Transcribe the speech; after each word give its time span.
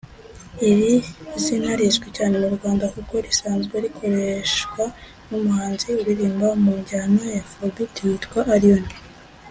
Iri 0.69 0.93
zina 1.43 1.71
rizwi 1.79 2.07
cyane 2.17 2.35
mu 2.43 2.49
Rwanda 2.55 2.85
kuko 2.95 3.13
risanzwe 3.25 3.75
rikoreshwa 3.83 4.83
n’umuhanzi 5.29 5.87
uririmba 5.99 6.47
mu 6.63 6.71
njyana 6.79 7.23
ya 7.33 7.41
Afrobeat 7.43 7.95
witwa 8.05 8.39
Allioni 8.55 8.93